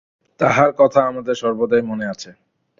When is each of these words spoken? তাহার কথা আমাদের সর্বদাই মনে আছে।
তাহার 0.39 0.69
কথা 0.77 0.99
আমাদের 1.05 1.35
সর্বদাই 1.35 1.81
মনে 1.81 2.05
আছে। 2.07 2.29